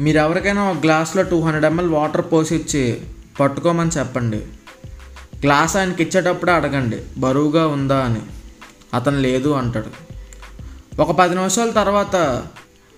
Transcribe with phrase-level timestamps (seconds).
[0.00, 3.00] మీరు ఎవరికైనా ఒక గ్లాస్లో టూ హండ్రెడ్ ఎంఎల్ వాటర్ పోసి ఇచ్చి
[3.40, 4.36] పట్టుకోమని చెప్పండి.
[5.42, 8.20] గ్లాస్ ఆయనకి ఇచ్చేటప్పుడే అడగండి బరువుగా ఉందా అని.
[8.94, 9.86] అతను లేదు అంటాడు.
[11.02, 12.16] ఒక పది నిమిషాల తర్వాత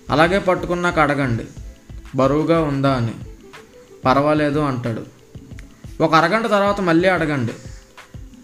[0.09, 1.43] అలాగే పట్టుకున్నాక అడగండి
[2.15, 3.13] బరువుగా ఉందా అని.
[4.05, 5.05] పర్వాలేదు అంటాడు.
[6.03, 7.53] ఒక అరగంట తర్వాత మళ్ళీ అడగండి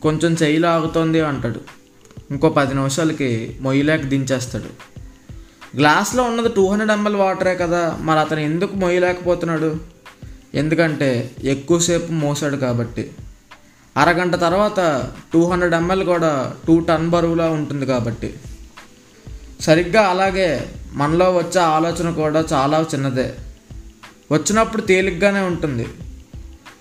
[0.02, 1.62] కొంచెం చెయ్యి లాగుతోంది అంటాడు.
[2.32, 4.99] ఇంకో పది నిమిషాలకి మొయ్యలేక దించేస్తాడు.
[5.75, 9.78] గ్లాస్లో ఉన్నది టూ హండ్రెడ్ ఎంఎల్ వాటరే కదా మరి అతను ఎందుకు మొయ్యలేకపోతున్నాడు?
[10.54, 13.11] ఎందుకంటే ఎక్కువసేపు మోసాడు కాబట్టి.
[13.97, 18.33] అరగంట తర్వాత టూ హండ్రెడ్ ఎంఎల్ కూడా టూ టన్ బరువులా ఉంటుంది కాబట్టి.
[19.61, 23.33] సరిగ్గా అలాగే మనలో వచ్చే ఆలోచన కూడా చాలా చిన్నదే.
[24.31, 25.87] వచ్చినప్పుడు తేలిగ్గానే ఉంటుంది.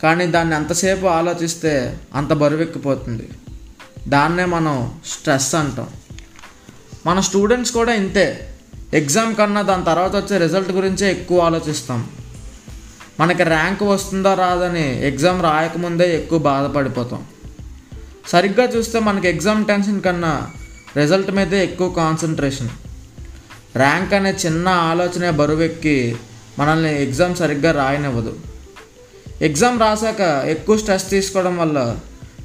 [0.02, 3.28] కానీ దాన్ని ఎంతసేపు ఆలోచిస్తే అంత బరువెక్కిపోతుంది
[4.08, 5.86] దాన్నే మనం స్ట్రెస్ అంటాం.
[7.06, 8.57] మన స్టూడెంట్స్ కూడా ఇంతే.
[8.94, 12.10] ఎగ్జామ్ కన్నా దాని తర్వాత వచ్చే రిజల్ట్ గురించే ఎక్కువ ఆలోచిస్తాం.
[13.20, 17.26] మనకి ర్యాంక్ వస్తుందా రాదని ఎగ్జామ్ రాయకముందే ఎక్కువ బాధపడిపోతాం.
[18.28, 20.50] సరిగ్గా చూస్తే మనకి ఎగ్జామ్ టెన్షన్ కన్నా
[20.96, 22.68] రిజల్ట్ మీదే ఎక్కువ కాన్సన్ట్రేషన్
[23.76, 26.16] ర్యాంక్ అనే చిన్న ఆలోచనే బరువెక్కి
[26.58, 28.36] మనల్ని ఎగ్జామ్ సరిగ్గా రాయనివ్వదు.
[29.42, 31.98] ఎగ్జామ్ రాశాక ఎక్కువ స్ట్రెస్ తీసుకోవడం వల్ల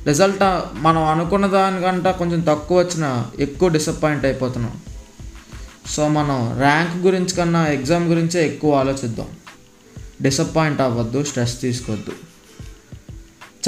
[0.05, 4.81] రిజల్ట్ మనం అనుకున్న దానికంటే కొంచెం తక్కువ వచ్చినా ఎక్కువ డిసప్పాయింట్ అయిపోతున్నాం.
[5.88, 9.28] సో మనం ర్యాంక్ గురించి కన్నా ఎగ్జామ్ గురించే ఎక్కువ ఆలోచిద్దాం.
[10.22, 12.12] డిసప్పాయింట్ అవ్వద్దు స్ట్రెస్ తీసుకోవద్దు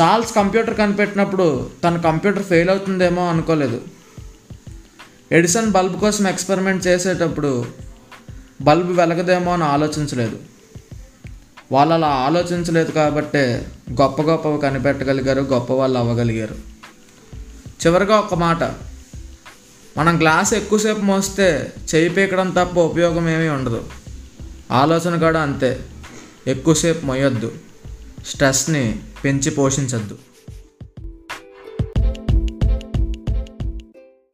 [0.02, 3.82] చార్ల్స్ కంప్యూటర్ కనిపెట్టినప్పుడు తన కంప్యూటర్ ఫెయిల్ అవుతుందేమో అనుకోలేదు.
[5.32, 7.66] ఎడిసన్ బల్బ్ కోసం ఎక్స్పెరిమెంట్ చేసేటప్పుడు
[8.62, 10.40] బల్బ్ వెలగదేమో అని ఆలోచించలేదు.
[11.72, 13.68] వాళ్ళు అలా ఆలోచించలేదు కాబట్టే
[14.02, 16.56] గొప్ప గొప్పవి కనిపెట్టగలిగారు గొప్ప వాళ్ళు అవ్వగలిగారు.
[17.86, 18.64] చివరిగా ఒక మాట
[19.98, 23.84] మనం గ్లాస్ ఎక్కువసేపు మోస్తే చేయి పీకడం తప్ప ఉపయోగం ఏమీ ఉండదు.
[24.72, 25.80] ఆలోచన కూడా అంతే.
[26.48, 27.52] ఎక్కువసేపు మొయ్యొద్దు.
[28.26, 30.18] స్ట్రెస్ని పెంచి పోషించద్దు.